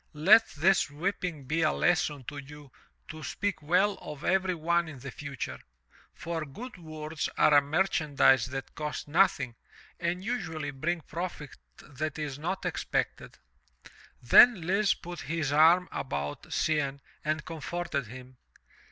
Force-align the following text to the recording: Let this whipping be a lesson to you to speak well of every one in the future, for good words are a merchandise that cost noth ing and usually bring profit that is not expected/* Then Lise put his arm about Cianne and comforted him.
Let 0.17 0.47
this 0.57 0.89
whipping 0.89 1.43
be 1.45 1.61
a 1.61 1.71
lesson 1.71 2.23
to 2.23 2.39
you 2.39 2.71
to 3.09 3.21
speak 3.21 3.61
well 3.61 3.99
of 4.01 4.23
every 4.23 4.55
one 4.55 4.87
in 4.87 4.97
the 4.97 5.11
future, 5.11 5.59
for 6.15 6.43
good 6.43 6.79
words 6.79 7.29
are 7.37 7.53
a 7.53 7.61
merchandise 7.61 8.47
that 8.47 8.73
cost 8.73 9.07
noth 9.07 9.39
ing 9.39 9.55
and 9.99 10.23
usually 10.25 10.71
bring 10.71 11.01
profit 11.01 11.51
that 11.83 12.17
is 12.17 12.39
not 12.39 12.65
expected/* 12.65 13.37
Then 14.19 14.65
Lise 14.65 14.95
put 14.95 15.19
his 15.21 15.51
arm 15.51 15.87
about 15.91 16.49
Cianne 16.49 16.99
and 17.23 17.45
comforted 17.45 18.07
him. 18.07 18.37